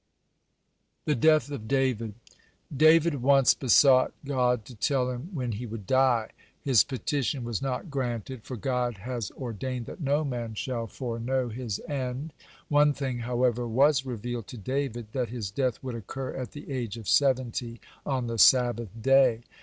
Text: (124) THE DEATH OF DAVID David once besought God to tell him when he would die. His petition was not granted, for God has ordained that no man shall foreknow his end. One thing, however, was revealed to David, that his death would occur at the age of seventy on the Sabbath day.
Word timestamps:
(124) 1.03 1.13
THE 1.13 1.21
DEATH 1.21 1.51
OF 1.61 1.67
DAVID 1.67 2.13
David 2.75 3.21
once 3.21 3.53
besought 3.53 4.11
God 4.25 4.65
to 4.65 4.73
tell 4.73 5.11
him 5.11 5.29
when 5.31 5.51
he 5.51 5.67
would 5.67 5.85
die. 5.85 6.31
His 6.59 6.83
petition 6.83 7.43
was 7.43 7.61
not 7.61 7.91
granted, 7.91 8.43
for 8.43 8.55
God 8.57 8.97
has 8.97 9.29
ordained 9.37 9.85
that 9.85 10.01
no 10.01 10.23
man 10.23 10.55
shall 10.55 10.87
foreknow 10.87 11.49
his 11.49 11.79
end. 11.87 12.33
One 12.67 12.93
thing, 12.93 13.19
however, 13.19 13.67
was 13.67 14.03
revealed 14.03 14.47
to 14.47 14.57
David, 14.57 15.11
that 15.11 15.29
his 15.29 15.51
death 15.51 15.77
would 15.83 15.93
occur 15.93 16.33
at 16.33 16.53
the 16.53 16.71
age 16.71 16.97
of 16.97 17.07
seventy 17.07 17.79
on 18.03 18.25
the 18.25 18.39
Sabbath 18.39 18.89
day. 18.99 19.41